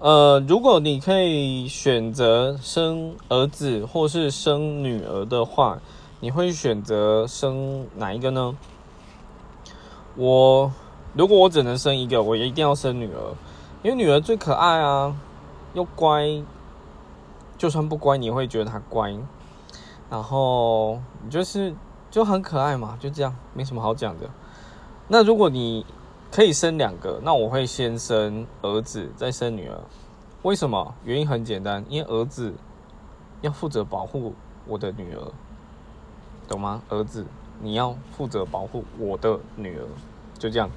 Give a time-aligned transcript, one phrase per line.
[0.00, 5.80] 呃，如果你可以选择生儿子或是生女儿的话，
[6.20, 8.56] 你会选择生哪一个呢？
[10.14, 10.72] 我
[11.14, 13.34] 如果我只能生一个，我一定要生女儿，
[13.82, 15.16] 因为女儿最可爱啊，
[15.74, 16.44] 又乖，
[17.56, 19.16] 就算不乖，你会觉得她乖，
[20.08, 21.74] 然后你就是
[22.08, 24.30] 就很可爱嘛，就这样，没什么好讲的。
[25.08, 25.84] 那如果你
[26.30, 29.80] 可以生两个，那我会先生儿子，再生女儿。
[30.42, 30.94] 为什么？
[31.04, 32.54] 原因很简单，因为儿子
[33.40, 34.34] 要负责保护
[34.66, 35.32] 我的女儿，
[36.46, 36.82] 懂吗？
[36.88, 37.26] 儿子，
[37.60, 39.84] 你要负责保护我的女儿，
[40.38, 40.70] 就这样。